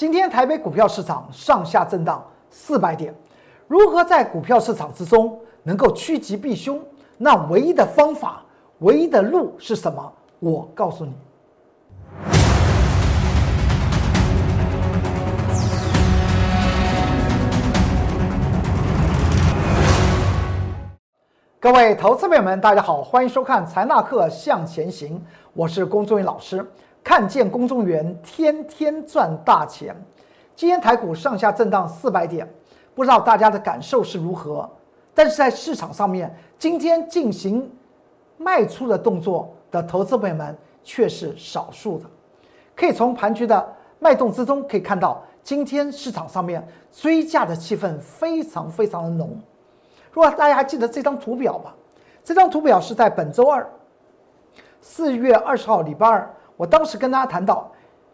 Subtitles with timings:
[0.00, 3.14] 今天台北股票市场上下震荡四百点，
[3.68, 6.82] 如何在股票市场之中能够趋吉避凶？
[7.18, 8.42] 那唯一的方法，
[8.78, 10.10] 唯一的路是什么？
[10.38, 11.12] 我告诉你。
[21.60, 25.22] 各位投资朋友们，大家好，欢迎收看财纳课向前行，
[25.52, 26.64] 我是龚忠元老师。
[27.02, 29.94] 看见公众员天天赚大钱。
[30.54, 32.48] 今天台股上下震荡四百点，
[32.94, 34.68] 不知道大家的感受是如何？
[35.14, 37.70] 但是在市场上面，今天进行
[38.36, 42.04] 卖出的动作的投资朋友们却是少数的。
[42.76, 49.30] 可以从盘局的脉动之中可以看到，今天市场上面追价的气氛非常非常的浓。
[50.12, 51.74] 如果大家还记得这张图表吧，
[52.22, 53.66] 这张图表是在本周二，
[54.80, 56.30] 四月二十号礼拜二。
[56.60, 57.72] 我当时跟大家谈到，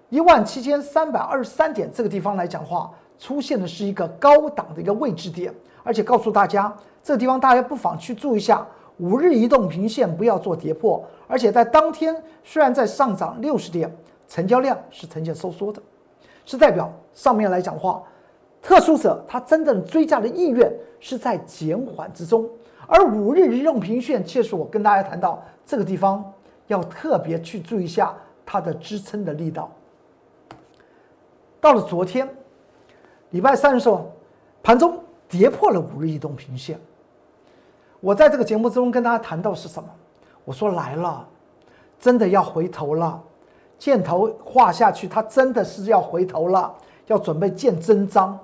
[0.09, 8.65] 一万七千三百二十三点这个地方来讲话，出现的是一个高档的一个位置点，而且告诉大家，这个地方大家不妨去注意一下，
[8.99, 13.93] 五日移动平线不要做跌破，而且在当天虽然在上涨六十点，
[14.29, 15.83] 成交量是呈现收缩的，
[16.45, 18.01] 是代表上面来讲话，
[18.63, 22.49] 特殊者他真正追加的意愿是在减缓之中，
[22.87, 26.25] 而五日移动平线却是我跟大家谈到这个地方
[26.69, 28.15] 要特别去注意一下。
[28.47, 29.71] 它的支撑的力道，
[31.61, 32.33] 到了昨天，
[33.31, 34.13] 礼拜三的时候，
[34.63, 36.79] 盘中跌破了五日移动平线。
[37.99, 39.89] 我在这个节目中跟大家谈到是什么？
[40.45, 41.27] 我说来了，
[41.99, 43.21] 真的要回头了，
[43.81, 46.73] 箭头画下去，它真的是要回头了，
[47.09, 48.39] 要准备见真章。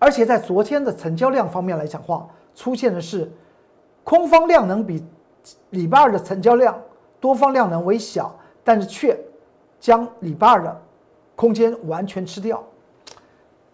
[0.00, 3.30] 而且在昨天的成交量方面来讲话，出现的是
[4.02, 5.02] 空方量能比
[5.70, 6.76] 礼拜二的成交量。
[7.24, 9.18] 多方量能为小，但是却
[9.80, 10.82] 将礼拜二的
[11.34, 12.62] 空间完全吃掉。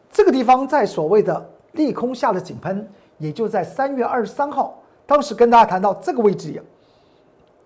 [0.09, 6.63] 这个地方在所谓的利空下的井喷，也就在三月二十三号，当时跟大家谈到这个位置也，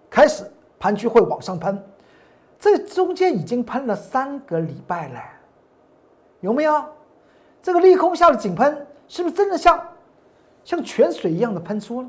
[0.09, 1.79] 开始盘区会往上喷。
[2.59, 5.21] 这中间已经喷了三个礼拜了，
[6.41, 6.83] 有没有？
[7.61, 9.87] 这个利空下的井喷，是不是真的像
[10.65, 12.09] 像泉水一样的喷出了？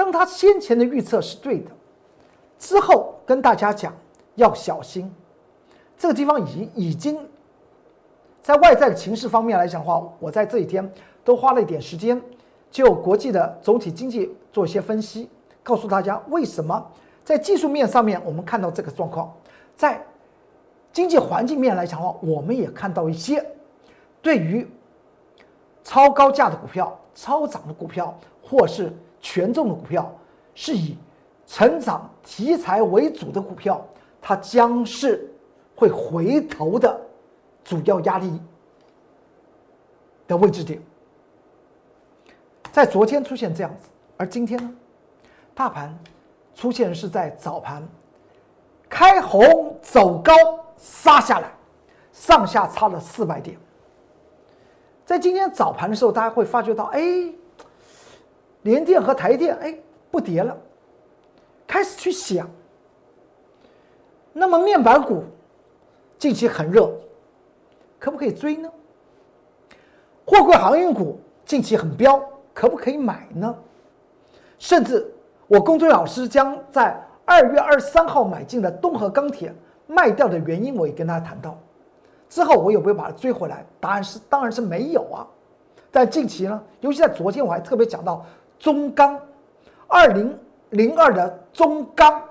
[0.00, 1.70] 当他先前的预测是对的，
[2.58, 3.94] 之后跟大家讲
[4.34, 5.14] 要小心，
[5.94, 7.28] 这个地方已经已经
[8.40, 10.90] 在外在的情势方面来讲的话，我在这几天
[11.22, 12.18] 都花了一点时间，
[12.70, 15.28] 就国际的总体经济做一些分析，
[15.62, 16.90] 告诉大家为什么
[17.22, 19.30] 在技术面上面我们看到这个状况，
[19.76, 20.02] 在
[20.94, 23.44] 经济环境面来讲的话，我们也看到一些
[24.22, 24.66] 对于
[25.84, 28.90] 超高价的股票、超涨的股票，或是。
[29.20, 30.10] 权重的股票
[30.54, 30.96] 是以
[31.46, 33.84] 成长题材为主的股票，
[34.20, 35.30] 它将是
[35.74, 37.00] 会回头的
[37.64, 38.40] 主要压力
[40.26, 40.80] 的位置点。
[42.72, 44.72] 在昨天出现这样子，而今天呢，
[45.54, 45.96] 大盘
[46.54, 47.86] 出现是在早盘
[48.88, 50.32] 开红走高
[50.76, 51.52] 杀下来，
[52.12, 53.58] 上下差了四百点。
[55.04, 57.00] 在今天早盘的时候，大家会发觉到，哎。
[58.62, 59.74] 联电和台电，哎，
[60.10, 60.56] 不跌了，
[61.66, 62.48] 开始去想。
[64.32, 65.24] 那么面板股
[66.18, 66.92] 近期很热，
[67.98, 68.70] 可不可以追呢？
[70.26, 72.22] 货柜航运股近期很飙，
[72.52, 73.54] 可不可以买呢？
[74.58, 75.10] 甚至
[75.48, 79.52] 我工作老师将在二月二十三号买进的东河钢铁
[79.86, 81.58] 卖掉的原因，我也跟大家谈到。
[82.28, 83.64] 之后我有没有把它追回来？
[83.80, 85.26] 答案是当然是没有啊。
[85.90, 88.24] 但近期呢，尤其在昨天，我还特别讲到。
[88.60, 89.20] 中钢，
[89.88, 90.38] 二零
[90.68, 92.22] 零二的中钢，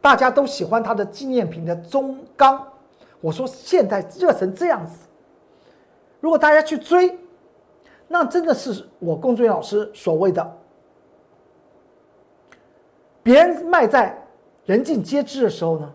[0.00, 2.70] 大家都喜欢它的纪念品的中钢。
[3.20, 5.06] 我说现在热成这样子，
[6.20, 7.16] 如果大家去追，
[8.08, 10.56] 那真的是我龚俊老师所谓的，
[13.22, 14.20] 别人卖在
[14.66, 15.92] 人尽皆知的时候呢，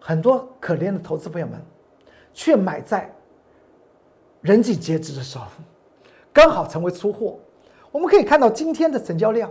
[0.00, 1.60] 很多可怜的投资朋友们，
[2.32, 3.14] 却买在
[4.40, 5.44] 人尽皆知的时候，
[6.32, 7.38] 刚好成为出货。
[7.98, 9.50] 我们可以看到今天的成交量，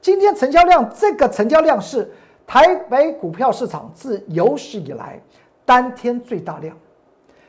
[0.00, 2.10] 今天成交量这个成交量是
[2.46, 5.20] 台北股票市场自有史以来
[5.66, 6.74] 当天最大量。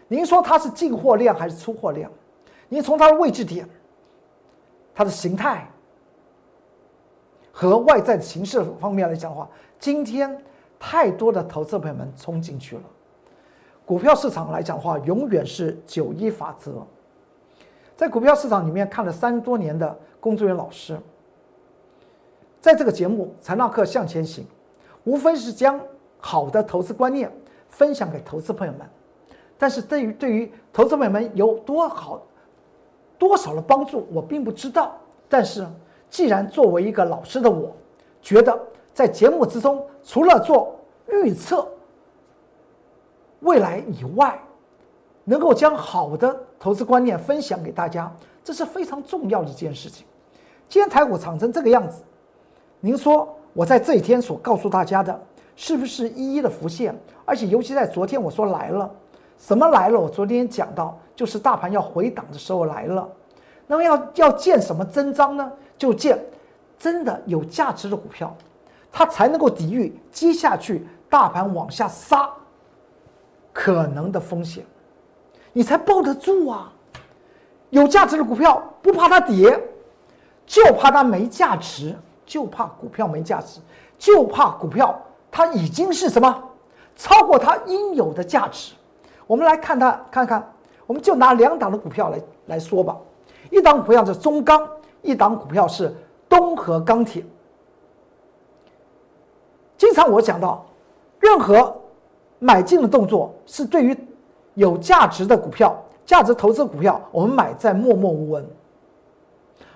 [0.10, 2.12] 您说它是进货量还是出货量？
[2.68, 3.66] 您从它的位置点、
[4.94, 5.66] 它的形态
[7.54, 9.50] 和外在形式方面来讲的话，
[9.80, 10.38] 今天
[10.78, 12.84] 太多的投资朋友们冲进去了。
[13.86, 16.86] 股票市场来讲的话，永远是九一法则。
[17.96, 21.00] 在股票市场里面看了三十多年的工作人员老师，
[22.60, 24.44] 在这个节目《财纳课向前行》，
[25.04, 25.80] 无非是将
[26.18, 27.32] 好的投资观念
[27.70, 28.82] 分享给投资朋友们，
[29.56, 32.20] 但是对于对于投资朋友们有多好
[33.20, 34.98] 多少的帮助，我并不知道。
[35.30, 35.64] 但是
[36.10, 37.72] 既然作为一个老师的我，
[38.20, 38.60] 觉得
[38.96, 40.76] 在节目之中，除了做
[41.08, 41.68] 预测
[43.42, 44.42] 未来以外，
[45.24, 48.12] 能够将好的投资观念分享给大家，
[48.44, 50.04] 这是非常重要的一件事情。
[50.68, 52.04] 今天台股涨成这个样子，
[52.80, 55.20] 您说我在这一天所告诉大家的，
[55.56, 56.96] 是不是一一的浮现？
[57.24, 58.90] 而且尤其在昨天我说来了，
[59.38, 60.00] 什么来了？
[60.00, 63.08] 我昨天讲到，就是大盘要回档的时候来了。
[63.68, 65.52] 那么要要见什么真章呢？
[65.78, 66.20] 就见
[66.78, 68.36] 真的有价值的股票，
[68.92, 72.30] 它才能够抵御接下去大盘往下杀
[73.52, 74.66] 可能的风险，
[75.54, 76.72] 你才抱得住啊！
[77.72, 79.60] 有价值的股票不怕它跌，
[80.46, 81.96] 就怕它没价值，
[82.26, 83.60] 就怕股票没价值，
[83.98, 85.00] 就怕股票
[85.32, 86.44] 它已经是什么
[86.96, 88.74] 超过它应有的价值。
[89.28, 90.54] 我们来看它看看，
[90.86, 92.96] 我们就拿两档的股票来来说吧。
[93.50, 94.68] 一档股票是中钢，
[95.02, 95.94] 一档股票是
[96.28, 97.26] 东河钢铁。
[99.78, 100.66] 经常我讲到，
[101.20, 101.76] 任何
[102.40, 103.98] 买进的动作是对于
[104.54, 105.76] 有价值的股票、
[106.06, 108.48] 价值投资股票，我们买在默默无闻。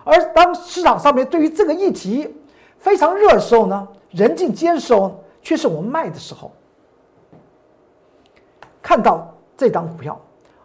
[0.03, 2.35] 而当市场上面对于这个议题
[2.77, 6.51] 非常热的时候呢，人尽皆知时候，却是我们卖的时候。
[8.81, 10.19] 看到这张股票，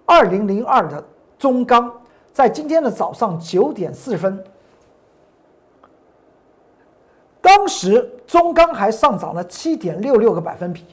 [0.07, 1.05] 二零零二的
[1.39, 1.93] 中钢。
[2.33, 4.45] 在今天的早上九点四十分，
[7.41, 10.85] 当时中钢还上涨了七点六六个百分比。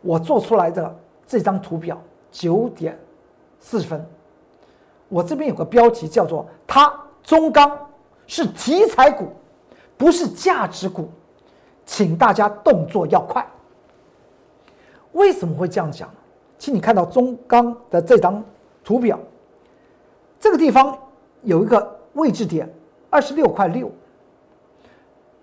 [0.00, 0.92] 我做出来的
[1.24, 2.02] 这张图表，
[2.32, 2.98] 九点
[3.60, 4.04] 四十分，
[5.08, 7.70] 我这边有个标题叫做“它中钢
[8.26, 9.28] 是题材股，
[9.96, 11.08] 不是价值股”，
[11.86, 13.46] 请大家动作要快。
[15.12, 16.08] 为什么会这样讲？
[16.58, 18.42] 请你看到中钢的这张
[18.84, 19.18] 图表。
[20.38, 20.96] 这个地方
[21.42, 22.72] 有一个位置点，
[23.10, 23.90] 二十六块六，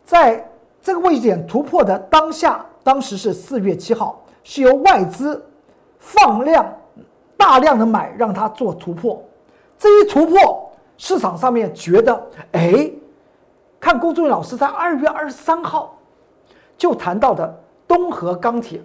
[0.04, 0.50] 在
[0.81, 5.46] 这个位置点突破的当下，当时是四月七号，是由外资
[6.00, 6.66] 放量
[7.38, 9.22] 大量的买，让它做突破。
[9.78, 10.69] 这一突破，
[11.00, 12.92] 市场上面觉得，哎，
[13.80, 15.98] 看龚俊老师在二月二十三号
[16.78, 18.84] 就谈到的东河钢铁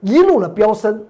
[0.00, 1.04] 一路的飙升，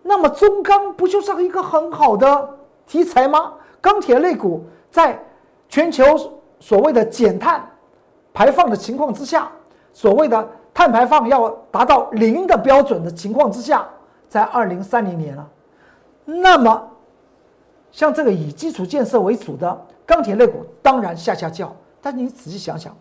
[0.00, 2.48] 那么中钢不就是一个很好的
[2.86, 3.52] 题材吗？
[3.80, 5.20] 钢铁类股在
[5.68, 6.04] 全球
[6.60, 7.68] 所谓的减碳
[8.32, 9.50] 排放的情况之下，
[9.92, 13.84] 所谓的碳排放要达到零的标准的情况之下，
[14.28, 15.48] 在二零三零年了。
[16.24, 16.89] 那么，
[17.92, 21.74] 像这个以基础建设为主的钢铁类股，当然下下叫。
[22.00, 22.96] 但你仔细想想，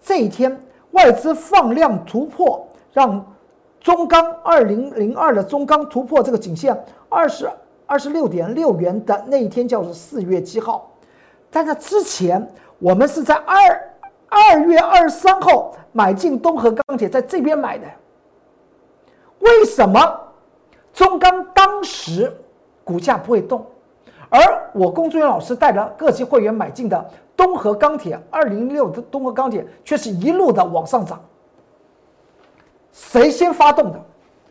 [0.00, 3.34] 这一天外资放量突破，让
[3.80, 6.76] 中钢二零零二的中钢突破这个颈线
[7.08, 7.50] 二十。
[7.86, 10.90] 二十六点六元的那一天叫做四月七号，
[11.50, 13.92] 但在之前，我们是在二
[14.30, 17.86] 二月二十三号买进东河钢铁，在这边买的。
[19.40, 20.18] 为什么
[20.94, 22.34] 中钢当时
[22.82, 23.66] 股价不会动，
[24.36, 31.22] 而我龚俊元老师带着各级会员买进的东河钢铁二零六的东河钢铁却是一路的往上涨？
[32.90, 34.04] 谁先发动的？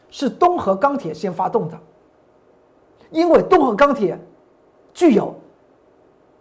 [0.10, 1.78] 是东河钢铁先发动的。
[3.10, 4.18] 因为东河钢铁
[4.94, 5.36] 具有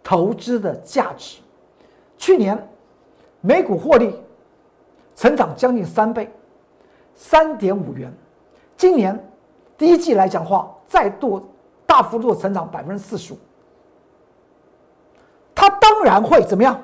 [0.01, 1.41] 投资的价值，
[2.17, 2.57] 去年
[3.41, 4.15] 每股获利
[5.17, 6.31] 成长将近三倍，
[7.13, 8.09] 三点五元。
[8.77, 9.21] 今年
[9.77, 11.45] 第一季来讲话，再度
[11.85, 13.37] 大幅度成长百分之四十五。
[15.55, 16.79] 它当然会怎么样？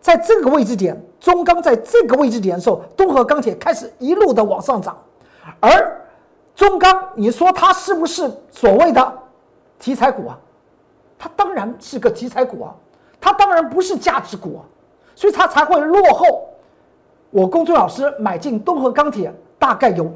[0.00, 4.96] 在这个位置点，中钢在这个位置点的时候，东河钢铁开始一路的往上涨，
[5.60, 6.00] 而。
[6.56, 9.18] 中钢，你说它是不是所谓的
[9.76, 10.38] 题材股啊？
[11.18, 12.72] 它当然是个题材股啊，
[13.20, 14.62] 它当然不是价值股啊，
[15.16, 16.48] 所以它才会落后。
[17.30, 20.08] 我公孙老师买进东河钢铁大概有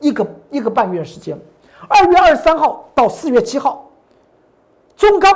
[0.00, 1.38] 一个一个半月时间，
[1.86, 3.88] 二月二十三号到四月七号，
[4.96, 5.32] 中钢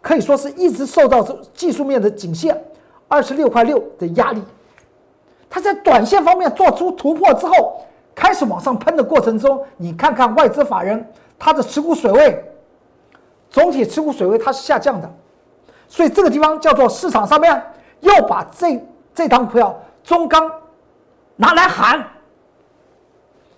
[0.00, 2.64] 可以说是一直受到这技术面的颈线
[3.08, 4.42] 二十六块六的压力，
[5.50, 7.80] 它在短线方面做出突破之后。
[8.16, 11.04] 开始往上喷的过程中，你看看外资法人
[11.36, 12.44] 它的持股水位，
[13.50, 15.10] 总体持股水位它是下降的，
[15.88, 17.60] 所以这个地方叫做市场上面
[18.02, 18.80] 要把这
[19.12, 20.48] 这档股票中钢
[21.34, 22.06] 拿来喊。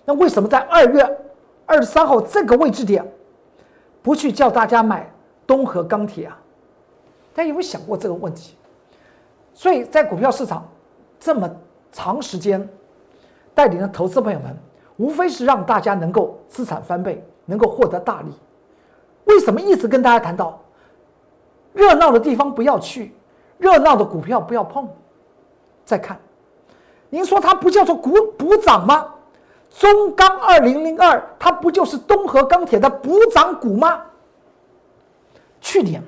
[0.05, 1.07] 那为什么在二月
[1.67, 3.05] 二十三号这个位置点
[4.01, 5.07] 不去叫大家买
[5.45, 6.39] 东河钢铁啊？
[7.35, 8.55] 大家有没有想过这个问题？
[9.53, 10.67] 所以在股票市场
[11.19, 11.47] 这么
[11.91, 12.67] 长时间。
[13.53, 14.55] 带领的投资朋友们，
[14.97, 18.31] 无非是让大家能够资产翻倍，能够获得大利。
[19.25, 20.61] 为什么一直跟大家谈到
[21.73, 23.15] 热闹的地方不要去，
[23.57, 24.87] 热闹的股票不要碰？
[25.83, 26.19] 再看，
[27.09, 29.15] 您说它不叫做股补涨吗？
[29.69, 34.01] 中钢二零零二，它不就是东河钢铁的补涨股吗？
[35.61, 36.01] 去年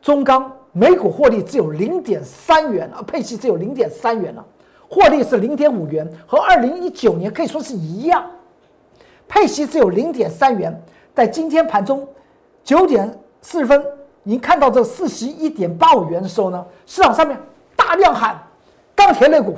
[0.00, 4.44] 中钢每股获利只有零点三元啊，配息只有零点三元了，
[4.88, 8.24] 获利是零点五元，和二零一九年可以说是一样，
[9.28, 10.82] 配息只有零点三元。
[11.14, 12.08] 在今天盘中
[12.64, 13.84] 九点四十分，
[14.22, 17.38] 您看到这四十一点八五元的时候呢，市场上面
[17.76, 18.42] 大量喊
[18.94, 19.56] 钢铁类股，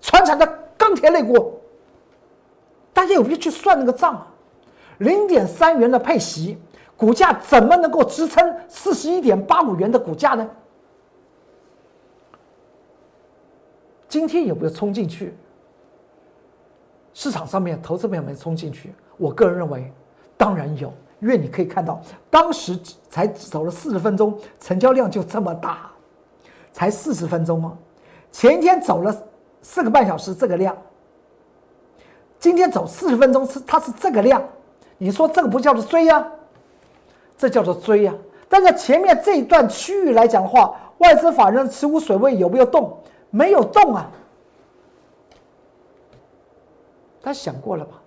[0.00, 0.46] 传产的
[0.82, 1.60] 钢铁类股，
[2.92, 4.26] 大家有没有去算那个账啊？
[4.98, 6.58] 零点三元的配息，
[6.96, 10.50] 股价怎么能够支撑四十一点八五元的股价呢？
[14.08, 15.36] 今天有没有冲进去？
[17.14, 19.92] 市场上面投资朋友们冲进去，我个人认为。
[20.36, 22.76] 当然有，因为你可以看到，当时
[23.08, 25.88] 才走了四十分钟，成交量就这么大，
[26.72, 27.78] 才四十分钟吗？
[28.32, 29.14] 前一天走了
[29.62, 30.76] 四个半小时，这个量，
[32.38, 34.42] 今天走四十分钟是它是这个量，
[34.98, 36.26] 你说这个不叫做追呀？
[37.38, 38.14] 这叫做追呀！
[38.48, 42.96] 但在前面这一段区域来讲的话，外资法人持股水位有没有动？
[43.30, 44.08] 没有动啊！
[47.22, 48.00] 他想过了吧？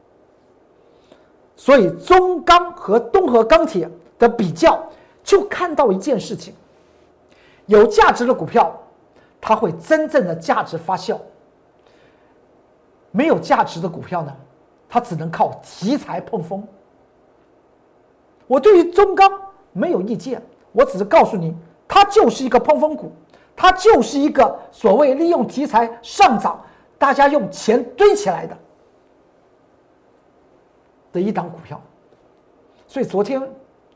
[1.57, 4.81] 所以中钢和东河钢铁的比较，
[5.23, 6.53] 就看到一件事情：
[7.65, 8.77] 有价值的股票，
[9.41, 11.17] 它会真正的价值发酵；
[13.15, 14.35] 没有价值的股票呢，
[14.89, 16.67] 它只能靠题材碰风。
[18.45, 19.31] 我对于中钢
[19.71, 20.41] 没有意见，
[20.73, 21.55] 我只是告诉你，
[21.87, 23.13] 它就是一个碰风股，
[23.55, 26.61] 它就是一个所谓利用题材上涨，
[26.97, 28.57] 大家用钱堆起来的。
[31.13, 31.81] 的一档股票，
[32.85, 33.41] 所以昨天、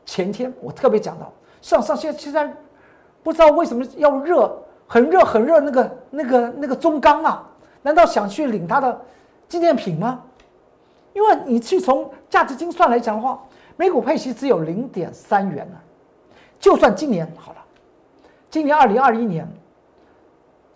[0.06, 2.50] 前天我特别讲到，上上现现在
[3.22, 4.50] 不知道为什么要热，
[4.86, 7.46] 很热很热那个那个那个中钢啊，
[7.82, 9.00] 难道想去领它的
[9.48, 10.22] 纪念品吗？
[11.12, 13.42] 因为你去从价值精算来讲的话，
[13.76, 15.76] 每股配息只有零点三元呢，
[16.58, 17.58] 就算今年好了，
[18.48, 19.48] 今年二零二一年，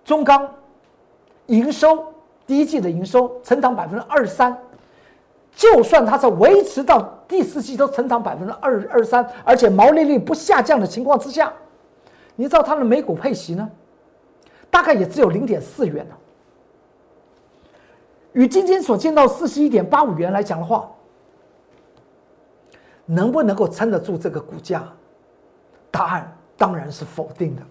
[0.05, 0.49] 中钢
[1.47, 2.13] 营收
[2.47, 4.57] 第一季的营收成长百分之二十三。
[5.55, 11.53] 就算它在维持到第四季都成长百分之二二十三，而且毛利率不下降的情况之下，
[12.35, 13.71] 你知道它的每股配息呢，
[14.69, 16.15] 大概也只有零点四元呢。
[18.35, 20.89] 与今天所见到四十一点八五元来讲的话，
[23.07, 24.85] 能不能够撑得住这个股价？
[25.91, 27.63] 答案当然是否定的。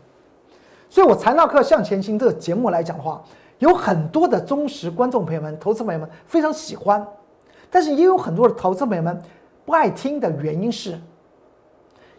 [0.89, 3.21] 所以我财纳课向前行这个节目来讲的话，
[3.59, 7.05] 有很多的忠实观众朋友们、投资朋友们非常喜欢。
[7.69, 9.21] 但是也有很多的投资朋友们
[9.65, 10.97] 不爱听的原因是，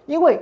[0.04, 0.38] 因为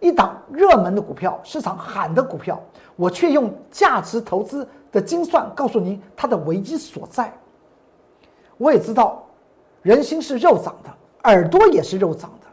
[0.00, 2.58] 一档热门的股票，市场喊的股票，
[2.96, 7.30] 我却用价值投资的精算告诉您它的危机所在。
[8.62, 9.26] 我也知道，
[9.82, 10.90] 人心是肉长的，
[11.24, 12.46] 耳朵也是肉长的，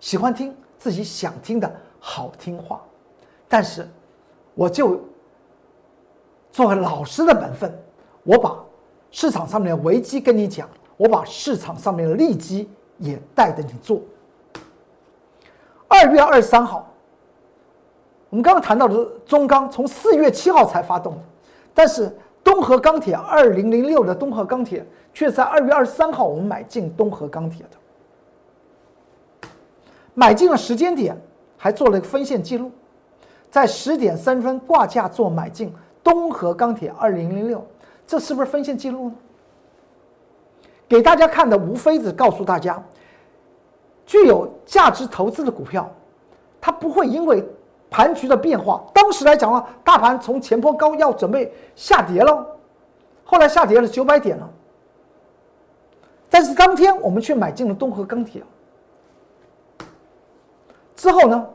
[0.00, 2.82] 喜欢听自己想听的好听话。
[3.46, 3.88] 但是，
[4.54, 5.00] 我就
[6.50, 7.72] 作为老师的本分，
[8.24, 8.56] 我把
[9.12, 10.68] 市场上面的危机跟你讲。
[10.96, 14.00] 我把市场上面的利基也带着你做。
[15.86, 16.90] 二月二十三号，
[18.30, 21.14] 我们刚刚谈到的中钢，从四月七号才发动，
[21.74, 22.10] 但是
[22.46, 29.48] 东河钢铁二零零六的东河钢铁却在二月二十三号我们买进东河钢铁的，
[30.14, 31.20] 买进的时间点
[31.56, 32.70] 还做了一个分线记录，
[33.50, 35.74] 在十点三分挂价做买进
[36.04, 37.66] 东河钢铁二零零六，
[38.06, 39.14] 这是不是分线记录呢？
[40.88, 42.80] 给大家看的无非是告诉大家，
[44.06, 45.92] 具有价值投资的股票，
[46.60, 47.44] 它不会因为
[47.90, 48.84] 盘局的变化。
[48.92, 52.46] 当时来讲啊，大盘从前坡高要准备下跌了，
[53.24, 54.50] 后来下跌了九百点了。
[56.28, 58.42] 但是当天我们却买进了东河钢铁。
[60.94, 61.46] 之后呢，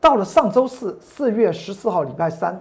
[0.00, 2.58] 到了上周四，四月十四号礼拜三，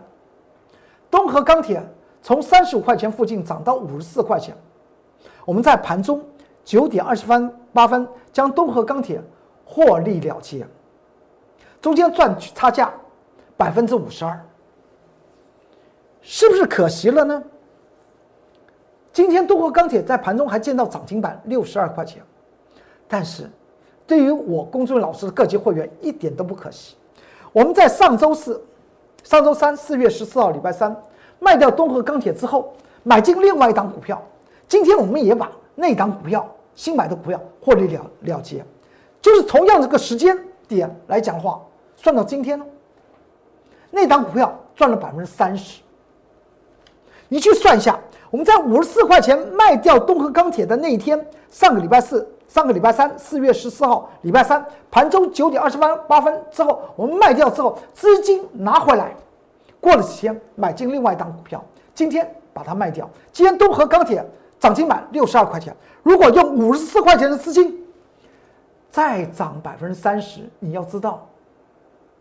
[1.10, 1.82] 东河钢铁
[2.22, 4.56] 从三十五块钱附近涨到五十四块钱。
[5.46, 6.24] 我们在盘中
[6.66, 9.22] 九点二十分八分将东河钢铁
[9.66, 10.68] 获利了结，
[11.82, 12.94] 中间赚取差价
[13.56, 14.40] 百分之五十二，
[16.22, 17.44] 是不是可惜了呢？
[19.12, 22.22] 今天东河钢铁在盘中还见到涨停板六十二块钱，
[23.08, 23.50] 但是
[24.06, 26.96] 对于我公众老师的各级会员一点都不可惜。
[27.52, 28.62] 我们在上周四、
[29.24, 30.96] 上周三四月十四号礼拜三
[31.40, 34.22] 卖掉东河钢铁之后，买进另外一档股票。
[34.68, 38.64] 今天我们也把那档股票新买的股票获利了了结，
[39.22, 41.60] 就是同样这个时间点来讲话，
[42.02, 42.66] 算到今天呢，
[43.92, 45.82] 那档股票赚了百分之三十。
[47.28, 48.00] 你去算一下，
[48.32, 52.28] 我们在五十四块钱卖掉东河钢铁的那一天，上个礼拜四。
[52.48, 59.16] 上个礼拜三，四月十四号，礼拜三盘中九点二十八八分之后，我们卖掉之后，资金拿回来，
[59.80, 61.64] 过了几天买进另外一档股票，
[61.94, 63.08] 今天把它卖掉。
[63.32, 64.28] 今天东河钢铁
[64.58, 67.86] 涨停板六十二块钱，如果用五十四块钱的资金
[68.90, 71.30] 再涨百分之三十，你要知道，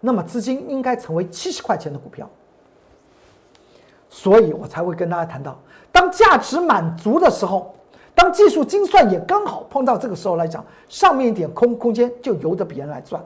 [0.01, 2.29] 那么资金应该成为七十块钱的股票。
[4.09, 5.59] 所以我才会跟大家谈到，
[5.93, 7.75] 当价值满足的时候。
[8.15, 13.25] 当技术精算也刚好碰到这个时候来讲，上面一点空空间就由得别人来赚。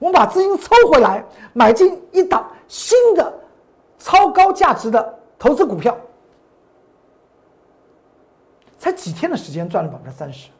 [0.00, 3.32] 我们把资金抽回来，买进一档新的
[3.96, 5.96] 超高价值的投资股票，
[8.76, 10.50] 才几天的时间赚了百分之三十。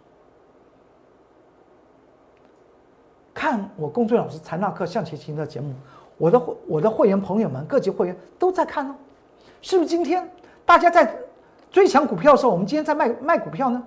[3.40, 5.72] 看我公孙老师财纳课向前行的节目，
[6.18, 8.94] 我的会我的会员朋友们，各级会员都在看哦，
[9.62, 9.88] 是不是？
[9.88, 10.30] 今天
[10.66, 11.10] 大家在。
[11.70, 13.80] 追抢股票的时候，我们今天在卖卖股票呢。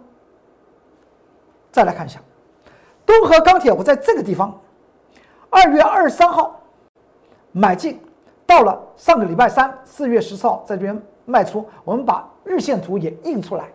[1.70, 2.20] 再来看一下，
[3.06, 4.58] 东河钢铁，我在这个地方，
[5.50, 6.60] 二月二十三号
[7.52, 8.00] 买进，
[8.48, 11.64] 到了上个礼拜三四月十四号在这边卖出。
[11.84, 13.70] 我们把日线图也印出来。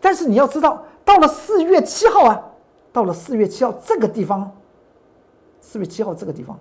[0.00, 2.40] 但是你要知道，到了四月七号啊，
[2.94, 4.50] 到了四月七号这个地方，
[5.60, 6.58] 四月七号这个地方，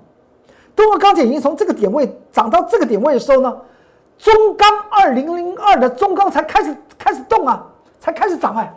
[0.75, 3.61] 东河钢铁已经从这个点位涨到这个点位的时候呢。
[4.15, 7.67] 中钢二零零二的中钢才开始开始动啊，
[7.99, 8.73] 才开始涨哎，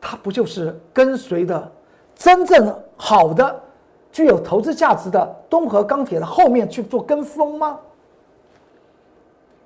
[0.00, 1.70] 它不就是跟随的
[2.14, 3.62] 真正好的、
[4.10, 7.78] 具有投资价值的东河钢铁的后面去做跟风吗？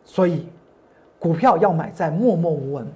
[0.04, 0.46] 所以，
[1.18, 2.86] 股票要买在默默无闻，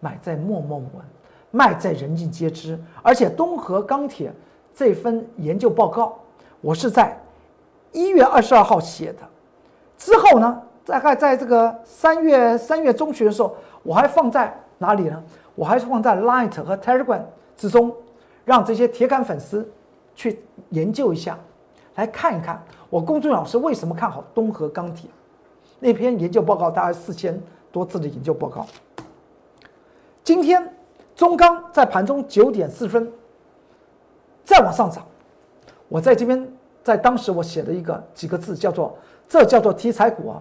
[0.00, 1.04] 买在默默无闻，
[1.50, 2.78] 卖在人尽皆知。
[3.02, 4.32] 而且，东河钢铁
[4.74, 6.18] 这份研究报告。
[6.60, 7.16] 我是在
[7.92, 9.20] 一月二十二号写的，
[9.96, 15.22] 之后呢，大概在这个三月三月中旬的时候，我还放在哪里呢？
[15.54, 17.22] 我还是放在 Light 和 Telegram
[17.56, 17.94] 之中，
[18.44, 19.70] 让这些铁杆粉丝
[20.14, 21.38] 去研究一下，
[21.94, 25.08] 来看一看我公众老师为什么看好东河钢铁
[25.78, 28.66] 那篇研究报告，大概四千多字的研究报告。
[30.26, 30.74] 今天
[31.14, 33.12] 中钢在盘中九点四分
[34.42, 35.06] 再往上涨，
[35.88, 36.52] 我在这边。
[36.82, 38.96] 在当时，我写了一个几个字，叫做
[39.28, 40.40] “这叫做题材股啊，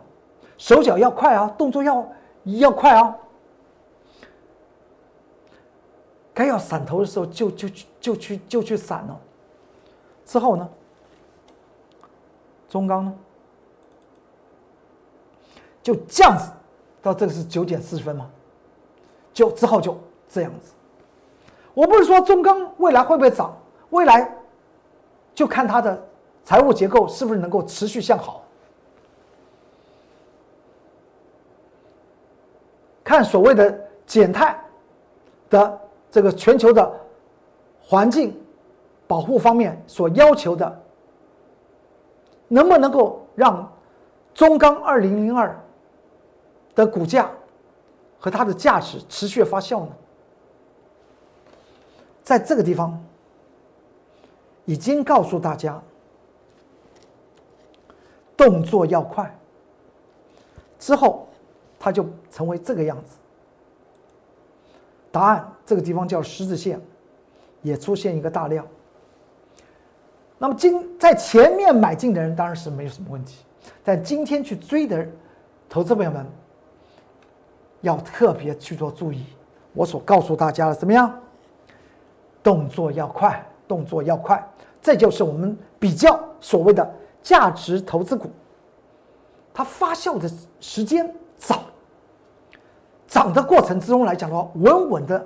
[0.59, 2.07] 手脚要快啊，动作要
[2.43, 3.17] 要快啊，
[6.35, 7.67] 该要闪头的时候就就
[7.99, 9.19] 就去就去闪了。”
[10.23, 10.69] 之后呢，
[12.69, 13.13] 中钢呢，
[15.81, 16.51] 就这样子，
[17.01, 18.29] 到这个是九点四十分嘛，
[19.35, 19.95] 就之后就
[20.27, 20.73] 这样子。
[21.75, 23.55] 我不是说中钢未来会不会涨，
[23.91, 24.35] 未来
[25.35, 26.03] 就看它的。
[26.43, 28.43] 财务结构是不是能够持续向好？
[33.03, 34.55] 看所谓的减碳
[35.49, 35.79] 的
[36.11, 36.87] 这个全球的
[37.81, 38.39] 环境
[39.07, 40.83] 保护方面所要求的，
[42.47, 43.67] 能不能够让
[44.35, 45.59] 中钢二零零二
[46.75, 47.31] 的股价
[48.25, 49.91] 和它的价值持续发酵呢？
[52.23, 52.99] 在这个地方
[54.65, 55.79] 已经告诉大家。
[58.35, 59.33] 动作要快，
[60.79, 61.27] 之后，
[61.77, 63.17] 它就成为这个样子。
[65.11, 66.81] 答案这个地方叫十字线，
[67.61, 68.67] 也出现一个大量。
[70.39, 73.45] 那么今在前面买进的人当然是没有什么问题，
[73.83, 75.07] 但今天去追的
[75.69, 76.25] 投资朋友们，
[77.85, 79.25] 要特别去做注意。
[79.73, 81.17] 我所告诉大家的怎么样？
[82.43, 84.45] 动作要快，动作要快，
[84.81, 86.93] 这就是我们比较所谓的。
[87.25, 88.29] 价值投资股，
[89.51, 91.63] 它发酵的时间早，
[93.07, 95.25] 涨的过程之中来讲的话，稳稳的，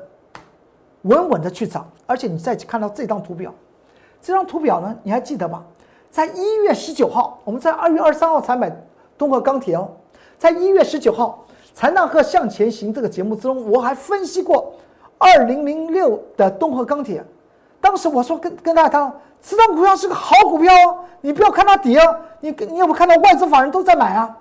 [1.02, 1.86] 稳稳的去涨。
[2.08, 3.54] 而且你再看到这张图表，
[4.22, 5.66] 这张图表呢，你还记得吗？
[6.10, 8.74] 在一月十九号，我们在二月二十三号才买
[9.18, 9.92] 东河钢铁哦，
[10.38, 14.74] 在一月十九号《财纳克向前行》这个节目之中，我还分析过
[15.18, 17.24] 二零零六的东河钢铁。
[17.82, 24.38] 当时我说跟跟大家谈，这张股票是个好股票哦，你不要看它跌哦，你你有没有看到外资法人都在买啊？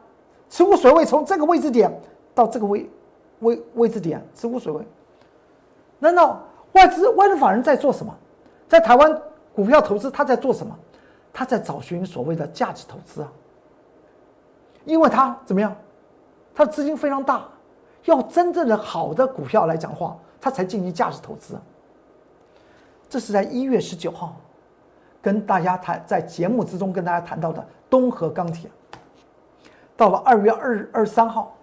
[0.50, 1.92] 持股水位从这个位置点
[2.34, 2.90] 到这个位
[3.40, 4.84] 位位置点，持股水位，
[6.00, 8.12] 难道外资外资法人在做什么？
[8.66, 9.22] 在台湾
[9.54, 10.76] 股票投资他在做什么？
[11.32, 13.30] 他在找寻所谓的价值投资啊，
[14.84, 15.76] 因为他怎么样，
[16.58, 17.46] 他的资金非常大，
[18.06, 21.56] 要真正的好的股票来讲话，他才进行价值投资。
[23.08, 24.34] 这是在一月十九号
[25.22, 28.68] 跟大家谈，在节目之中跟大家谈到的东河钢铁。
[29.96, 31.56] 到了二月二二十三号，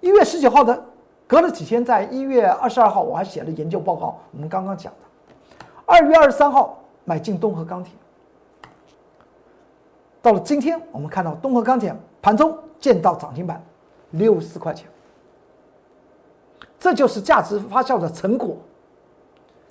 [0.00, 0.84] 一月十九号的
[1.26, 4.20] 隔了几天，在一月二十二号，我还写了研究报告。
[4.32, 7.94] 我们刚刚讲的，二月二十三号买进东河钢铁。
[10.20, 13.64] 到了今天，我们看到东河钢铁盘中见到涨停板，
[14.10, 14.86] 六十块钱。
[16.78, 18.56] 这就是价值发酵的成果。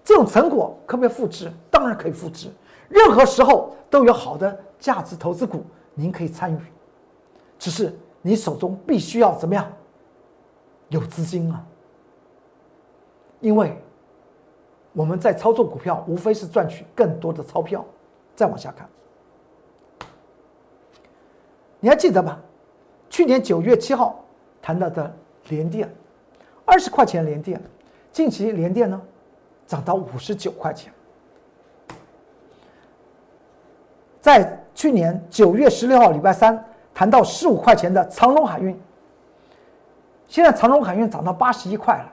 [0.01, 1.51] 这种成果可不可以复制？
[1.69, 2.49] 当然可以复制。
[2.87, 6.59] 任何时候都有好的价值投资股，您可以参与。
[7.59, 9.69] 只是你手中必须要怎么样？
[10.87, 11.61] 有资金啊！
[13.41, 13.77] 因为
[14.93, 17.85] 我们在操作股票，无非是赚取更多的钞票。
[18.33, 18.89] 再往下看，
[21.81, 22.41] 你还记得吧？
[23.21, 24.19] 去年九月七号
[24.63, 25.15] 谈到的
[25.49, 25.87] 联电，
[26.65, 27.61] 二十块钱联电，
[28.11, 28.99] 近期联电呢
[29.67, 30.91] 涨到五十九块钱。
[34.19, 36.65] 在去年九月十六号礼拜三。
[36.93, 38.77] 谈到十五块钱的长隆海运，
[40.27, 42.11] 现在长隆海运涨到八十一块了，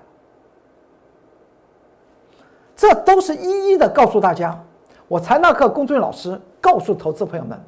[2.77, 4.57] 这都是一一的告诉大家。
[5.09, 7.61] 我财纳课公众老师告诉投资朋友们，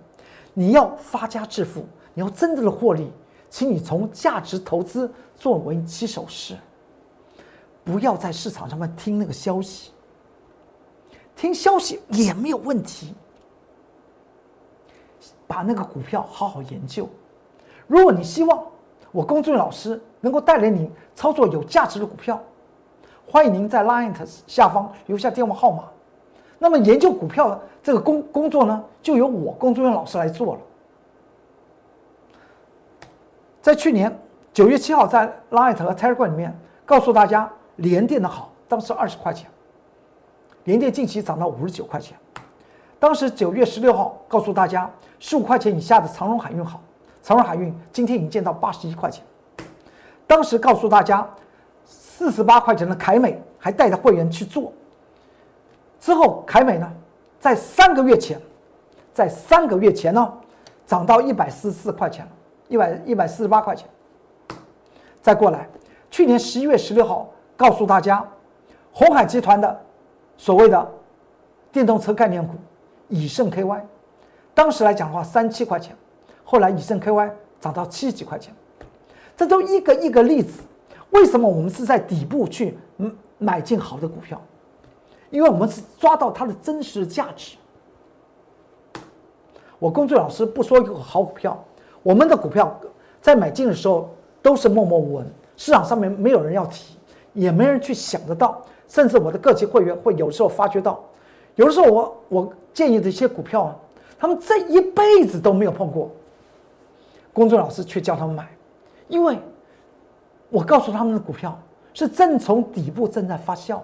[0.54, 3.10] 你要发家致富，你要真正的获利，
[3.50, 6.56] 请你从价值投资作为起手式，
[7.84, 9.90] 不要在市场上面听那个消息，
[11.36, 13.12] 听消息也没有问题。
[15.46, 17.08] 把那个股票好好研究。
[17.88, 18.64] 如果你希望
[19.10, 22.40] 我龚俊老师能够带领你操作有价值的股票，
[23.28, 24.14] 欢迎您在 Line
[24.46, 25.88] 下方留下电话号码。
[26.56, 30.60] 那么研究股票的这个工工作呢，就由我龚俊老师来做了。
[33.62, 34.16] 在去年
[34.52, 39.50] 九月七号，在 Light 和 Telegram 里面告诉大家联电的好，当时二十块钱，
[40.64, 42.16] 联电近期涨到五十九块钱。
[42.98, 46.80] 当时九月十六号告诉大家，十五块钱以下的长荣海运好，
[47.22, 49.24] 长荣海运今天已经见到八十一块钱。
[50.26, 51.26] 当时告诉大家，
[51.84, 54.72] 四十八块钱的凯美还带着会员去做。
[55.98, 56.90] 之后凯美呢，
[57.38, 58.40] 在三个月前，
[59.12, 60.32] 在三个月前呢，
[60.86, 62.30] 涨到一百四十四块钱了，
[62.70, 63.86] 一百一百四十八块钱。
[65.20, 65.68] 再过来，
[66.10, 68.26] 去年十一月十六号告诉大家，
[68.90, 69.78] 红海集团的
[70.38, 70.90] 所谓的
[71.70, 72.54] 电动车概念股。
[73.12, 73.80] 以盛 KY，
[74.54, 75.96] 当时来讲的话，三七块钱，
[76.44, 77.28] 后来以盛 KY
[77.60, 78.54] 涨到七十几块钱，
[79.36, 80.62] 这都一个一个例子。
[81.10, 82.78] 为什么我们是在底部去
[83.38, 84.40] 买进好的股票？
[85.30, 87.56] 因为我们是抓到它的真实价值。
[89.80, 91.64] 我工作老师不说一个好股票，
[92.02, 92.78] 我们的股票
[93.20, 94.08] 在买进的时候
[94.42, 96.96] 都是默默无闻，市场上面没有人要提，
[97.34, 101.02] 也没人去想得到，甚至我的各级会员会有时候发觉到。
[101.56, 103.76] 有的时候，我我建议的一些股票啊，
[104.18, 106.10] 他们这一辈子都没有碰过，
[107.32, 108.48] 公众老师却叫他们买，
[109.08, 109.38] 因为
[110.48, 111.58] 我告诉他们的股票
[111.92, 113.80] 是正从底部正在发酵，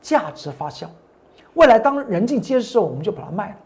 [0.00, 0.86] 价值发酵，
[1.54, 3.56] 未来当人尽皆知时候，我们就把它卖了，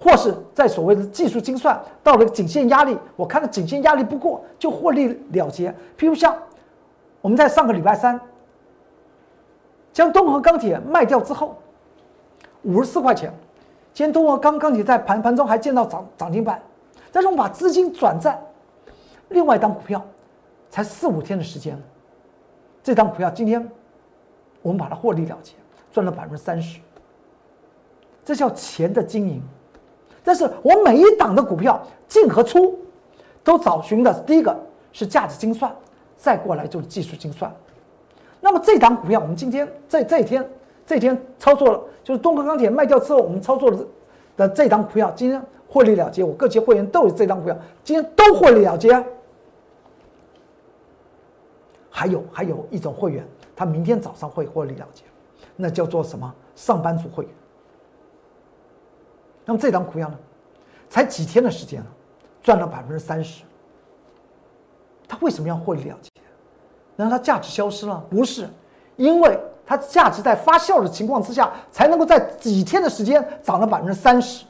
[0.00, 5.70] 或是在所谓的技术精算到了颈线压力，我看到颈线压力不过就获利了结。
[5.98, 6.36] 譬如像
[7.20, 8.20] 我们在上个礼拜三
[9.92, 11.56] 将东河钢铁卖掉之后。
[12.64, 13.32] 五十四块钱，
[13.94, 16.60] 今天东方刚钢铁在盘盘中还见到涨涨停板，
[17.12, 18.38] 但是我们把资金转在
[19.28, 20.04] 另外一档股票，
[20.68, 21.80] 才四五天的时间，
[22.82, 23.66] 这档股票今天
[24.60, 25.54] 我们把它获利了结，
[25.92, 26.80] 赚了百分之三十，
[28.24, 29.40] 这叫钱的经营。
[30.22, 32.78] 但是我每一档的股票进和出，
[33.42, 34.56] 都找寻的第一个
[34.92, 35.74] 是价值精算，
[36.16, 37.52] 再过来就是技术精算。
[38.40, 40.48] 那么这档股票，我们今天这这一天。
[40.86, 43.86] 这天操作了，就是东河钢铁卖掉之后，我们操作的
[44.38, 46.24] 的这档股票今天获利了结。
[46.24, 47.54] 我各级会员都有这档股票，
[47.84, 49.04] 今天都获利了结。
[51.90, 53.22] 还有还有一种会员，
[53.54, 55.02] 他明天早上会获利了结，
[55.56, 56.34] 那叫做什么？
[56.56, 57.32] 上班族会员。
[59.48, 60.18] 那么这张股票呢，
[60.90, 61.82] 才几天的时间
[62.42, 63.44] 赚了百分之三十。
[65.08, 66.10] 他为什么要获利了结？
[66.96, 68.04] 难道它价值消失了？
[68.10, 68.46] 不是，
[68.96, 69.40] 因为。
[69.70, 74.46] 它价值在发酵的情况之下，才能够在几天的时间涨了百分之三十，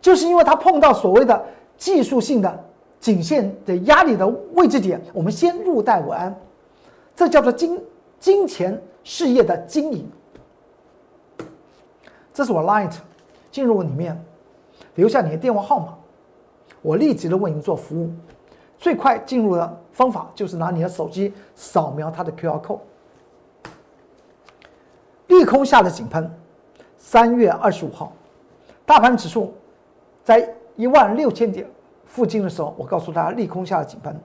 [0.00, 1.44] 就是因为它碰到所谓的
[1.76, 2.64] 技术性的
[2.98, 6.36] 颈线的压力的位置点，我们先入袋为安，
[7.14, 7.80] 这叫做金
[8.18, 10.10] 金钱事业的经营。
[12.34, 12.96] 这是我 Light
[13.52, 14.20] 进入里面
[14.98, 15.96] 留下你的电话号码，
[16.82, 18.10] 我立即的为您做服务。
[18.76, 22.80] 最快进入的方法就是拿你的手机扫描它的 QR code。
[25.28, 26.28] 利空下的井喷，
[26.96, 28.12] 三月二十五号，
[28.84, 29.54] 大盘指数
[30.24, 31.64] 在一万六千点
[32.04, 34.20] 附近的时候，我告诉大家利空下的井喷。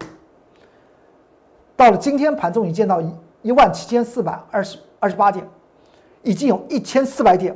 [1.76, 5.48] 到了今天盘中已见到一一万七千四百二十二十八点，
[6.24, 7.56] 已经有一千四百点，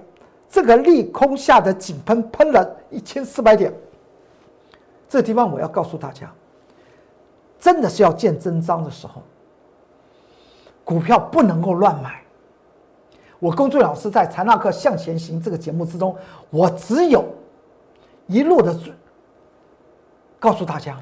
[0.50, 3.74] 这个利空下的井喷喷了一千四百点。
[5.10, 6.32] 这地方我要告诉大家。
[7.60, 9.24] 真的是要见真章的时候，
[10.84, 12.22] 股票不能够乱买。
[13.40, 16.16] 我公作老师在《财纳克向前行》这个节目之中，
[16.52, 17.26] 我只有
[18.28, 18.76] 一路的
[20.40, 21.00] 告诉大家，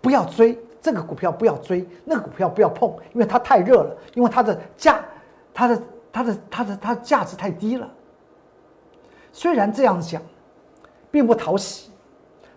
[0.00, 5.04] 不要追这个股票，不要追那个股票，不要碰，因为它太热了，因为它的价、
[5.52, 7.86] 它的、它的、它的、它的价值太低了。
[9.32, 10.22] 虽然这样讲
[11.10, 11.90] 并不讨喜，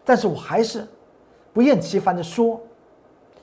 [0.03, 0.87] 但是我还是
[1.53, 2.59] 不厌其烦的说。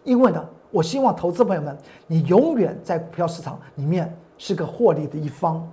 [0.05, 5.69] 因为呢，我希望投资朋友们，你永远在股票市场里面是个获利的一方，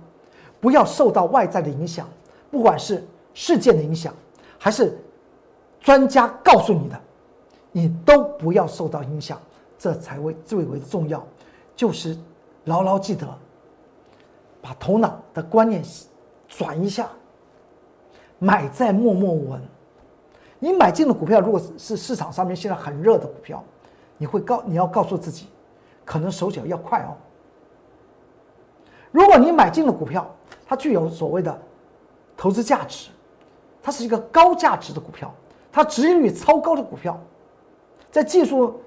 [0.60, 2.06] 不要受到外在的影响，
[2.50, 4.12] 不管是事件的影响，
[4.58, 4.98] 还是
[5.80, 7.00] 专家告诉你的，
[7.72, 9.40] 你都不要受到影响，
[9.78, 11.26] 这才会最为重要。
[11.74, 12.18] 就是
[12.64, 13.26] 牢牢记得，
[14.60, 15.82] 把头脑的观念
[16.48, 17.08] 转一下，
[18.38, 19.60] 买在默默无闻。
[20.58, 23.62] 你买进的股票，如果是市场上面现在很热的股票。
[24.18, 25.46] 你会告你要告诉自己，
[26.02, 27.12] 可能手脚要快哦。
[29.10, 30.26] 如果你买进的股票，
[30.66, 31.54] 它具有所谓的
[32.34, 33.10] 投资价值，
[33.82, 35.30] 它是一个高价值的股票，
[35.70, 37.20] 它值率超高的股票，
[38.10, 38.80] 在技术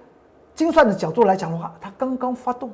[0.56, 2.72] 精算的角度来讲的话，它刚刚发动，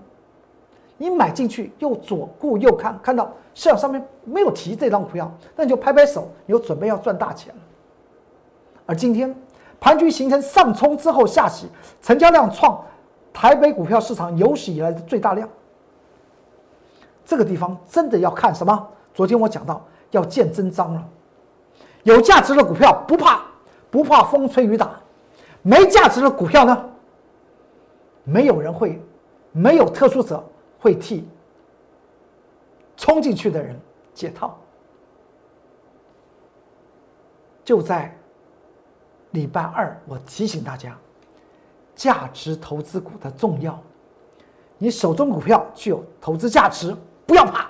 [0.97, 7.62] 你买进去又左顾右看，看到市场上面没有提这张股票，那你就拍拍手，你就准备要赚大钱了。
[8.86, 9.36] 而今天。
[9.77, 11.67] 盘局形成上冲之后下洗，
[12.01, 12.81] 成交量创
[13.31, 15.47] 台北股票市场有史以来的最大量。
[17.23, 18.88] 这个地方真的要看什么？
[19.13, 21.08] 昨天我讲到要见真章了。
[22.03, 23.43] 有价值的股票不怕，
[23.91, 24.88] 不怕风吹雨打；
[25.62, 26.86] 没价值的股票呢？
[28.23, 28.99] 没有人会，
[29.51, 30.43] 没有特殊者
[30.86, 31.28] 会替
[32.95, 33.76] 冲进去的人
[34.13, 34.56] 解套。
[37.63, 38.15] 就在。
[39.32, 40.98] 礼拜二，我提醒大家，
[41.93, 43.78] 价值投资股的重要。
[44.78, 46.95] 你手中股票具有投资价值，
[47.26, 47.69] 不要怕。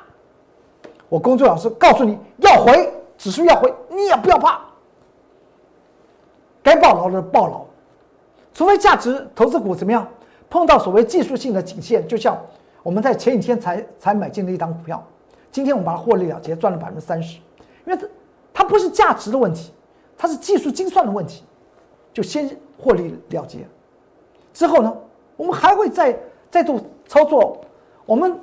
[1.09, 4.61] 我工作老师告诉你要回，指数要回，你也不要怕。
[6.61, 7.65] 该抱牢的抱牢，
[8.53, 10.07] 除非价值投资股怎么样
[10.47, 12.39] 碰到所谓技术性的颈线，就像
[12.85, 15.03] 我们在前几天才才买进的一档股票，
[15.51, 17.39] 今天我们把它获利了结，赚了百分之三十。
[17.83, 18.07] 因为它
[18.53, 19.73] 它不是价值的问题，
[20.15, 21.43] 它是技术精算的问题。
[22.13, 23.65] 就先获利了结，
[24.53, 24.95] 之后呢，
[25.35, 26.15] 我们还会再
[26.51, 27.59] 再度操作，
[28.05, 28.39] 我们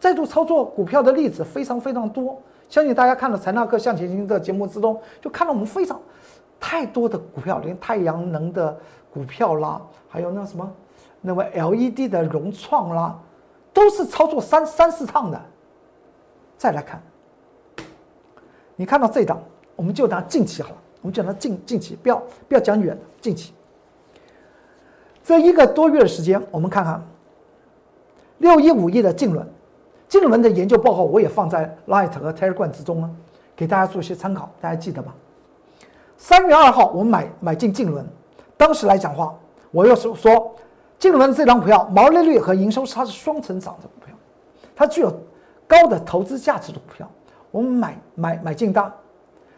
[0.00, 2.40] 再度操作股票的例子非常非常多。
[2.70, 6.00] 相信大家看了《财纳克向前行》的节目之中，就看到我们非常
[6.58, 8.74] 太多的股票，连太阳能的
[9.12, 9.78] 股票啦，
[10.08, 10.72] 还有那什么
[11.20, 13.18] 那么 LED 的融创啦，
[13.78, 15.40] 都是操作三三四趟的。
[16.56, 17.00] 再来看，
[18.74, 19.40] 你看到这档，
[19.76, 20.76] 我们就拿近期好了。
[21.00, 23.54] 我们讲它近近期，不要不要讲远近期。
[25.22, 27.00] 这一个多月的时间，我们看看
[28.38, 29.48] 六一五一的净轮，
[30.08, 33.08] 净轮的研究报告我也放在 Light 和 Telegram 之中了，
[33.54, 35.14] 给大家做一些参考，大家记得吧？
[36.16, 38.04] 三月二号我们买买进净轮，
[38.56, 39.32] 当时来讲话，
[39.70, 40.56] 我又是说
[40.98, 44.14] 净轮这张股票毛利率和营收它是双成长的股票，
[44.74, 45.12] 它具有
[45.66, 47.08] 高的投资价值的股票，
[47.50, 48.92] 我们买买买进它，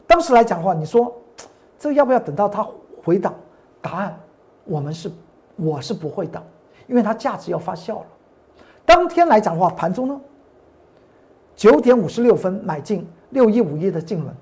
[0.07, 1.16] 当时来讲的话，你说。
[1.83, 2.62] 这要不要等到它
[3.03, 3.35] 回档？
[3.81, 4.14] 答案，
[4.64, 5.11] 我们是
[5.57, 6.42] 我是不会等，
[6.87, 8.07] 因为它价值要发酵了。
[8.85, 10.20] 当天来讲的话，盘中呢，
[11.57, 14.37] 九点五十六分买进六一五一的净轮，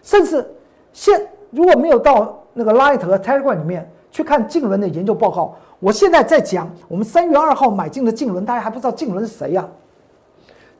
[0.00, 0.48] 甚至
[0.92, 9.68] 现如果没有到那个 Light 和 Telegram 里面去看净轮的研究报告，我现在在讲我们三月二号买进的净轮，大家还不知道净轮是谁呀？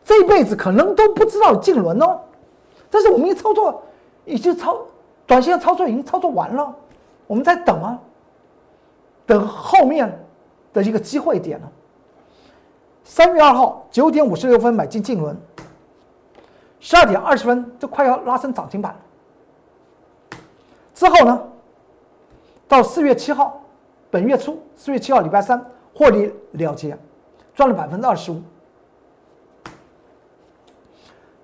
[0.05, 2.21] 这辈子可能都不知道净轮哦。
[2.88, 3.83] 但是我们一操作，
[4.25, 4.79] 已经操。
[5.27, 6.73] 短线操作已经操作完了，
[7.27, 7.99] 我们在等啊，
[9.27, 10.25] 等后面
[10.73, 11.69] 的一个机会点呢。
[13.03, 15.37] 三月二号九点五十六分买进净轮，
[16.79, 18.95] 十二点二十分就快要拉升涨停板。
[20.95, 21.43] 之后呢，
[22.69, 23.62] 到四月七号，
[24.12, 25.59] 本月初四月七号礼拜三
[25.94, 26.94] 获利了结，
[27.55, 28.42] 赚了百分之二十五，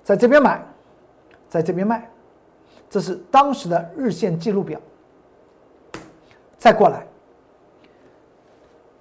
[0.03, 0.63] 在这边买，
[1.49, 2.07] 在这边卖。
[2.91, 4.79] 这是当时的日线记录表。
[6.59, 7.07] 再过来，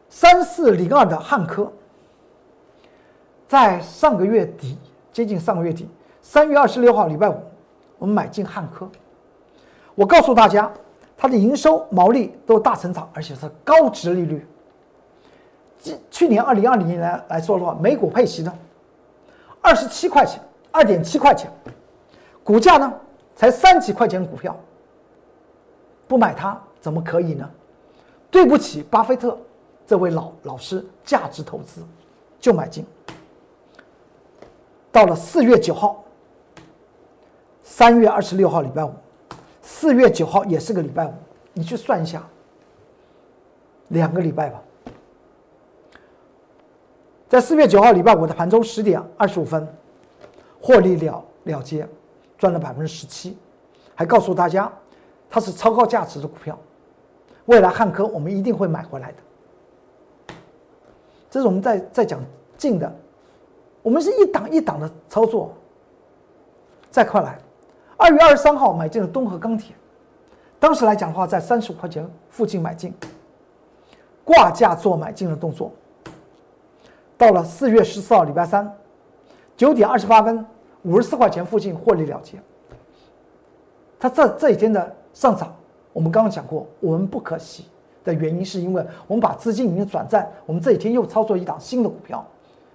[0.08, 1.70] 三四零二的汉科，
[3.50, 4.78] 在上个月底，
[5.12, 5.90] 接近上个月底，
[6.22, 7.36] 三月二十六号礼拜五，
[7.98, 8.90] 我们买进汉科。
[9.94, 10.72] 我告诉大家，
[11.18, 14.48] 它的营收、毛利都大成长，而且是高值利率。
[16.12, 18.54] 去年二零二零年来来说的话，每股配息呢，
[19.62, 20.40] 二十七块钱，
[20.72, 21.52] 二点七块钱，
[22.44, 22.94] 股价呢
[23.36, 24.56] 才三几块钱股票，
[26.08, 27.50] 不买它怎么可以呢？
[28.30, 29.38] 对不起，巴菲特
[29.86, 31.82] 这位老老师，价值投资
[32.40, 32.86] 就买进。
[34.92, 36.04] 到了四月九号，
[37.64, 38.92] 三月二十六号礼拜五，
[39.68, 41.14] 四月九号也是个礼拜五，
[41.52, 42.26] 你去算一下，
[43.90, 44.64] 两个礼拜吧。
[47.28, 49.68] 在四月九号礼拜五的盘中十点二十五分，
[50.62, 51.86] 获利了了结，
[52.38, 53.38] 赚了百分之十七，
[53.94, 54.72] 还告诉大家
[55.30, 56.58] 它是超高价值的股票，
[57.48, 60.34] 未来汉科我们一定会买回来的。
[61.30, 62.24] 这是我们在在讲
[62.58, 62.90] 进的，
[63.82, 65.54] 我们是一档一档的操作。
[66.90, 67.38] 再快来，
[67.98, 69.76] 二月二十三号买进了东河钢铁，
[70.60, 72.94] 当时来讲的话在三十五块钱附近买进，
[74.24, 75.72] 挂价做买进的动作。
[77.18, 78.72] 到了四月十四号，礼拜三，
[79.58, 80.46] 九点二十八分，
[80.84, 82.40] 五十四块钱附近获利了结。
[84.00, 85.52] 它这这一天的上涨，
[85.92, 87.66] 我们刚刚讲过，我们不可惜
[88.04, 92.24] 的原因是因为我们把资金已经转战，我们这几天又操作一档新的股票，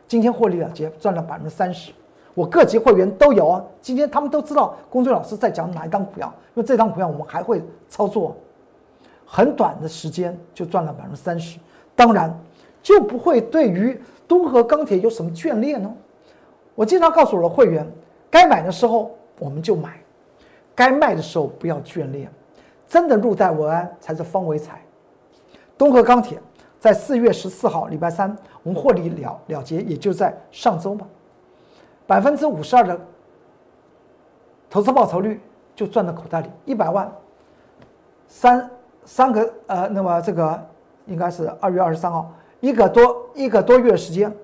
[0.08, 1.92] 今天获利了结，赚了百分之三十。
[2.34, 8.36] 我各级会员都有啊，今天他们都知道公孙老师在讲哪一档股票，因为这档股票我们还会操作，
[9.24, 11.58] 很短的时间就赚了百分之三十，
[11.94, 12.34] 当然
[12.82, 14.00] 就不会对于。
[14.28, 15.92] 东河钢铁有什么眷恋呢？
[16.74, 17.86] 我经常告诉我的会员，
[18.30, 20.00] 该买的时候我们就买，
[20.74, 22.32] 该卖的时候不要眷恋，
[22.88, 24.80] 真的入袋为安才是方为财。
[25.76, 26.40] 东河钢铁
[26.78, 31.06] 在四月十四号礼拜三，我们获利了了结，也就在上周吧，
[32.06, 33.00] 百分之五十二的
[34.68, 35.40] 投资报酬率
[35.74, 37.10] 就赚到口袋里，一百万，
[38.26, 38.70] 三
[39.04, 40.66] 三个呃，那么这个
[41.06, 42.32] 应该是二月二十三号。
[42.60, 44.34] 一个多一个多月时间，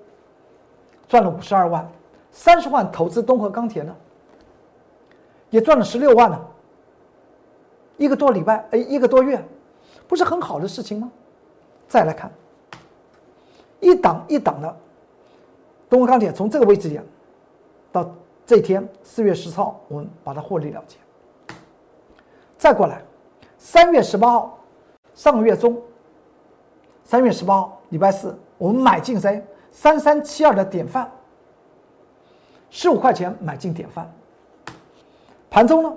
[1.07, 1.89] 赚了五十二万，
[2.31, 3.95] 三十万投资东河钢铁呢，
[5.49, 6.39] 也赚了十六万呢。
[7.97, 9.43] 一个多礼拜，哎，一个多月，
[10.07, 11.11] 不是很好的事情吗？
[11.87, 12.31] 再来看，
[13.79, 14.77] 一档一档的
[15.89, 17.03] 东河钢铁，从这个位置点
[17.91, 18.09] 到
[18.45, 20.97] 这天四月十号，我们把它获利了结。
[22.57, 23.01] 再过来，
[23.57, 24.57] 三月十八号，
[25.13, 25.81] 上个月中。
[27.03, 29.43] 三月十八号，礼拜四，我们买进谁？
[29.71, 31.09] 三三七二的典范，
[32.69, 34.11] 十五块钱买进典范。
[35.49, 35.91] 盘中呢，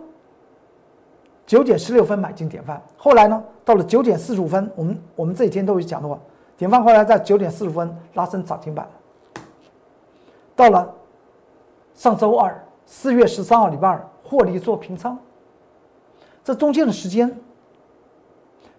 [1.47, 2.83] 九点十六分买进典范。
[2.97, 6.19] 后来呢，到了九点四十五分，我们我们这几天都有讲的话，
[6.57, 8.89] 典范后来在九点四十分拉升涨停板。
[10.57, 10.95] 到了
[11.95, 15.19] 上周二，四月十三号，礼拜二，获利做平仓。
[16.45, 17.39] 这中间的时间，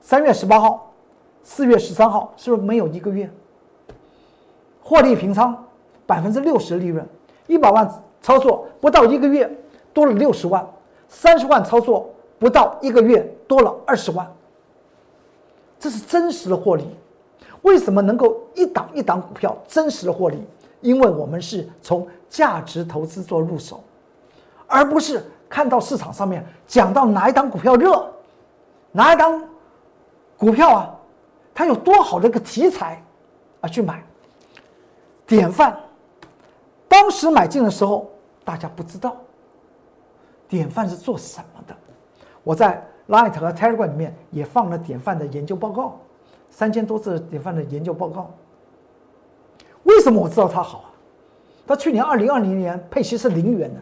[0.02, 0.90] 三月十八号。
[1.46, 3.30] 四月十三号是不是没有一个月？
[4.82, 5.66] 获利平仓
[6.08, 7.06] 百分之六十利润，
[7.48, 7.86] 一百万
[8.22, 9.54] 操作不到一个月
[9.94, 10.66] 多了六十万，
[11.10, 14.26] 三十万操作不到一个月多了二十万。
[15.78, 16.88] 这是真实的获利。
[17.64, 20.42] 为什么能够一档一档股票真实的获利？
[20.84, 23.84] 因为我们是从价值投资做入手，
[24.68, 28.08] 而不是看到市场上面讲到哪一档股票热，
[28.92, 29.42] 哪一档
[30.38, 30.96] 股票啊。
[31.56, 33.02] 它有多好的一个题材，
[33.62, 34.04] 啊，去买。
[35.26, 35.78] 典范，
[36.88, 38.12] 当时买进的时候，
[38.44, 39.16] 大家不知道。
[40.50, 41.76] 典范是做什么的？
[42.44, 46.00] 我在 Light 和 Telegram 里面也放了典范的研究报告，
[46.50, 48.32] 三千多字典范的研究报告。
[49.84, 50.90] 为什么我知道它好啊？
[51.66, 53.80] 它去年二零二零年配息是零元的，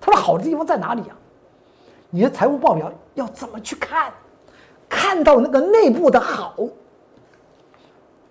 [0.00, 1.16] 它的好的地方在哪里啊？
[2.10, 4.12] 你的财务报表要怎么去看？
[4.88, 6.54] 看到那个内部的好。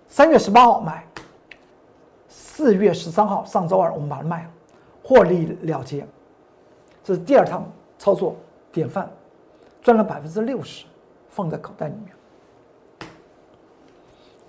[0.08, 1.06] 三月十八号买，
[2.28, 4.50] 四月十三号上周二我们把它卖了，
[5.02, 6.06] 获利了结。
[7.04, 8.34] 这是第二趟操作
[8.72, 9.08] 典范，
[9.82, 10.86] 赚了百分之六十，
[11.28, 13.10] 放在口袋里面。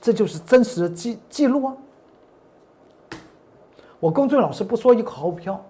[0.01, 1.77] 这就是真实的记记录啊！
[3.99, 5.63] 我公孙老师不说一口好股票，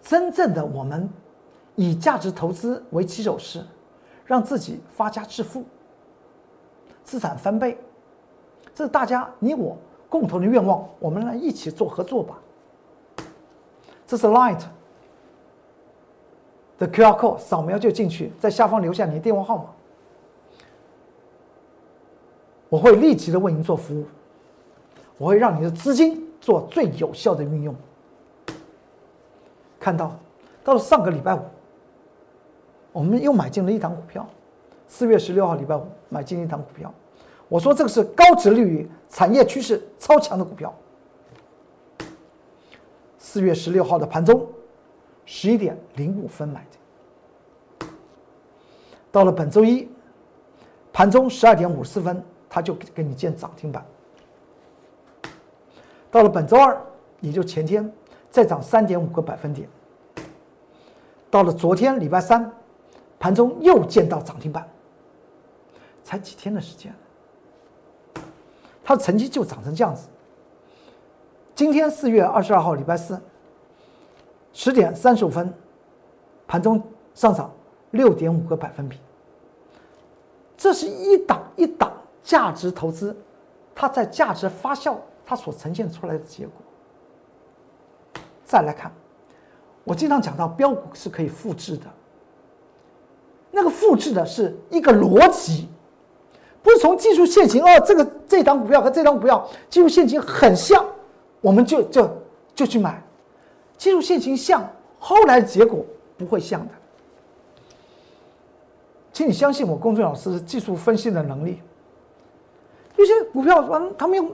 [0.00, 1.08] 真正的我们
[1.74, 3.62] 以价值投资为起手式，
[4.24, 5.64] 让自己发家致富，
[7.04, 7.78] 资产翻倍。
[8.74, 9.76] 这是大家你我
[10.08, 12.38] 共同的愿望，我们来一起做合作吧。
[14.06, 14.62] 这是 Light，
[16.78, 19.64] 的 QR code 扫描就进去，在下方留下你的电话号码，
[22.68, 24.06] 我会立即的为您做服务，
[25.18, 27.74] 我会让你的资金做最有效的运用。
[29.80, 30.16] 看到，
[30.62, 31.40] 到了上个礼拜五，
[32.92, 34.24] 我们又买进了一档股票，
[34.86, 36.94] 四月十六号礼拜五买进一档股票，
[37.48, 40.72] 我说这个是高值利率、产业趋势超强的股票。
[43.18, 44.46] 四月十六号的盘中，
[45.24, 46.64] 十一点零五分买
[47.80, 47.86] 的，
[49.10, 49.88] 到了本周一
[50.92, 53.84] 盘中十二点五十四分，它就给你建涨停板。
[56.16, 56.74] 到了本周二，
[57.20, 57.92] 也就前天，
[58.30, 59.68] 再涨三点五个百分点。
[61.28, 62.50] 到了昨天礼拜三，
[63.18, 64.66] 盘中又见到涨停板，
[66.02, 66.90] 才几天的时间，
[68.82, 70.08] 它的成绩就涨成这样子。
[71.54, 73.20] 今天四月二十二号礼拜四，
[74.54, 75.52] 十点三十五分，
[76.46, 77.52] 盘中上涨
[77.90, 78.98] 六点五个百分比。
[80.56, 81.92] 这是一档一档
[82.24, 83.14] 价值投资，
[83.74, 84.96] 它在价值发酵
[85.26, 86.54] 它所呈现出来的结果。
[88.44, 88.90] 再来看。
[89.84, 91.84] 我经常讲到标股是可以复制的，
[93.52, 95.68] 那个复制的是一个逻辑，
[96.60, 100.84] 不是从技术线型哦，这个这张股票和这张股票技术线型很像，
[101.40, 102.10] 我们就就
[102.52, 103.00] 就去买，
[103.78, 104.68] 技术线型像，
[104.98, 105.86] 后来的结果
[106.18, 106.72] 不会像的，
[109.12, 111.60] 请你相信我，公众老师技术分析的能力，
[112.96, 114.28] 有些股票完他们用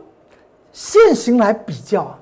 [0.72, 2.18] 现行来比较啊。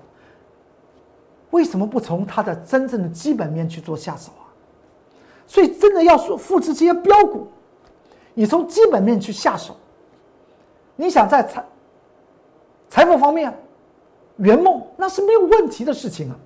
[1.51, 4.47] 为什么不从它的真正的基本面去做下手啊？
[5.47, 7.49] 所以真的要说复制这些标股，
[8.35, 9.77] 你从基本面去下手，
[10.95, 11.65] 你想在财
[12.89, 13.53] 财富方面
[14.37, 16.37] 圆梦，那是没有问题的事情啊。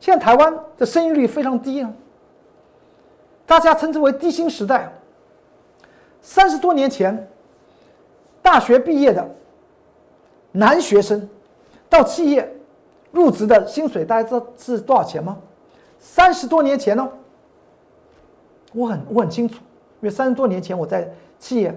[0.00, 1.92] 现在台湾的生育率非常低啊，
[3.46, 4.92] 大家称之为低薪时代。
[6.20, 7.28] 三十多年前，
[8.42, 9.28] 大学毕业的
[10.50, 11.28] 男学生
[11.88, 12.54] 到企业。
[13.10, 15.38] 入职的薪水大家知道是多少钱吗？
[15.98, 17.10] 三十多年前呢，
[18.74, 19.60] 我很我很清楚，因
[20.02, 21.74] 为三十多年前我在企业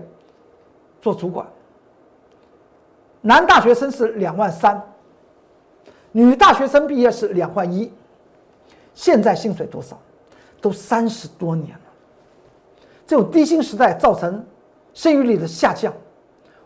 [1.01, 1.47] 做主管，
[3.22, 4.80] 男大学生是两万三，
[6.12, 7.89] 女大学生毕业是两万一，
[8.93, 9.97] 现在薪水多少？
[10.59, 11.86] 都三十多年了，
[13.07, 14.45] 这种低薪时代造成
[14.93, 15.93] 生育率的下降，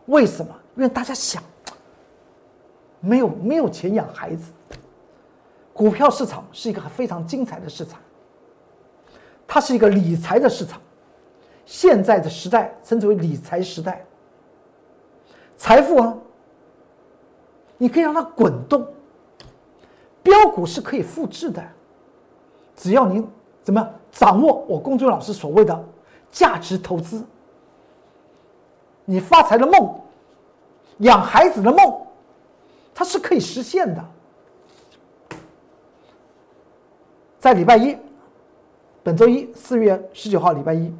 [0.07, 0.51] 为什么？
[0.75, 1.41] 因为大家想。
[2.99, 4.51] 没有没有钱养孩子，
[5.73, 7.99] 股票市场是一个非常精彩的市场，
[9.45, 10.81] 它是一个理财的市场，
[11.65, 14.03] 现在的时代称之为理财时代。
[15.57, 16.17] 财富啊，
[17.77, 18.87] 你可以让它滚动，
[20.23, 21.63] 标股是可以复制的，
[22.75, 23.25] 只要你
[23.61, 25.85] 怎么掌握我公众老师所谓的
[26.31, 27.23] 价值投资，
[29.05, 30.01] 你发财的梦，
[30.99, 32.04] 养孩子的梦。
[32.95, 34.03] 它是可以实现的。
[37.37, 37.95] 在礼拜一，
[39.03, 40.91] 本周一四月十九号礼拜一，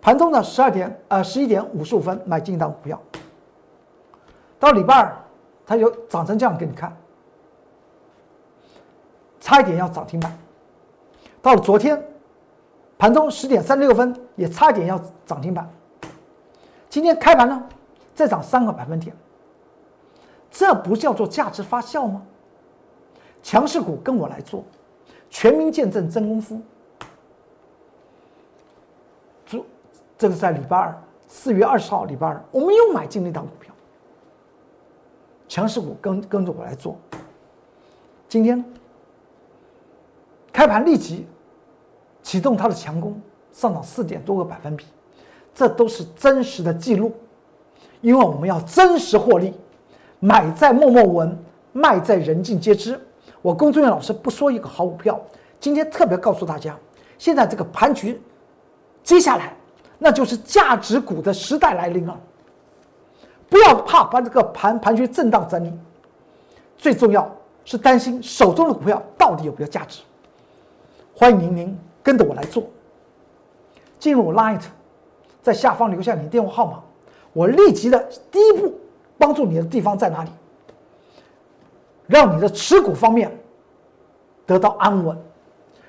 [0.00, 3.00] 盘中呢十二点呃十一点五十五分买进一档股票，
[4.58, 5.16] 到礼拜二
[5.66, 6.96] 它就涨成这样给你看，
[9.38, 10.36] 差一点要涨停板。
[11.42, 12.02] 到了昨天，
[12.98, 15.70] 盘中十点三十六分也差一点要涨停板。
[16.88, 17.62] 今天开盘呢，
[18.14, 19.14] 再涨三个百分点。
[20.58, 22.22] 这不叫做价值发酵吗？
[23.42, 24.64] 强势股跟我来做，
[25.28, 26.58] 全民见证真功夫。
[29.44, 29.62] 这
[30.16, 33.70] 这个在礼拜二，四月二十号礼拜二，我们又买进了一档股票。
[35.46, 36.96] 强势股跟跟着我来做。
[38.26, 38.64] 今天
[40.54, 41.26] 开盘立即
[42.22, 43.20] 启动它的强攻，
[43.52, 44.86] 上涨四点多个百分比，
[45.54, 47.12] 这都是真实的记录，
[48.00, 49.52] 因为我们要真实获利。
[50.26, 51.38] 买在默默无闻，
[51.72, 52.98] 卖在人尽皆知。
[53.42, 55.20] 我龚俊元老师不说一个好股票，
[55.60, 56.76] 今天特别告诉大家，
[57.16, 58.20] 现在这个盘局，
[59.04, 59.54] 接下来
[60.00, 62.20] 那就是价值股的时代来临了。
[63.48, 65.72] 不要怕把这个盘盘局震荡整理，
[66.76, 67.32] 最重要
[67.64, 70.02] 是担心手中的股票到底有没有价值。
[71.14, 72.64] 欢迎您跟着我来做，
[74.00, 74.62] 进入 Light，
[75.40, 76.82] 在下方留下你的电话号码，
[77.32, 78.74] 我立即的第一步。
[79.18, 80.30] 帮助你的地方在哪里？
[82.06, 83.36] 让你的持股方面
[84.46, 85.18] 得到安稳，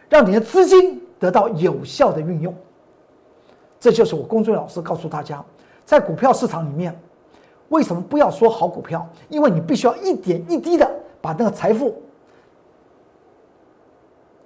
[0.09, 2.51] 让你的资金得到有效的运用。
[3.80, 5.45] 这就是我公众老师告诉大家，
[5.86, 6.99] 在股票市场里面，
[7.69, 9.07] 为什么不要说好股票？
[9.30, 12.01] 因为你必须要一点一滴的把那个财富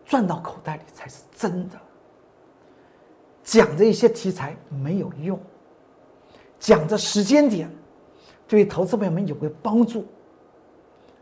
[0.06, 1.76] 赚到口袋里才是真的。
[3.44, 5.40] 讲的一些题材没有用，
[6.60, 7.70] 讲的时间点
[8.52, 10.04] 对于投资朋友们有没有帮助？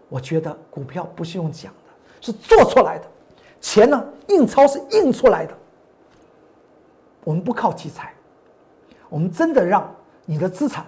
[0.07, 3.05] 我觉得股票不是用讲的，是做出来的。
[3.61, 5.55] 钱呢，印钞是印出来的。
[7.23, 8.15] 我们不靠题材，
[9.09, 9.88] 我们真的让
[10.25, 10.84] 你的资产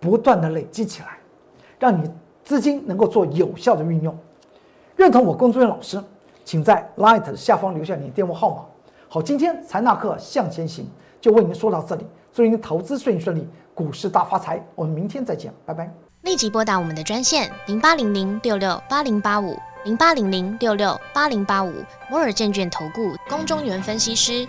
[0.00, 1.18] 不断的累积起来，
[1.78, 2.10] 让你
[2.42, 4.18] 资金能够做有效的运用。
[4.96, 6.02] 认同我工作人员老师，
[6.42, 8.64] 请在 Light 下方留下你的电话号码。
[9.10, 10.88] 好，今天财纳课向前行
[11.20, 14.64] 就为您说到这里，祝您投资顺顺利，股市大发财。
[14.74, 15.92] 我们明天再见，拜拜。
[16.22, 21.74] 立即拨打我们的专线零八零零六六八零八五零八零零六六八零八五
[22.08, 24.48] 摩尔证券投顾龚中原分析师。